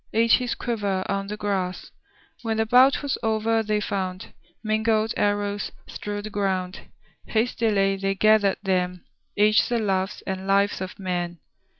[0.23, 1.91] —Each his quiver on the grass.
[2.41, 6.79] When the bout was o'er they found Mingled arrows strewed the ground.
[7.27, 9.03] Hastily they gathered then
[9.35, 11.37] Each the loves and lives of men.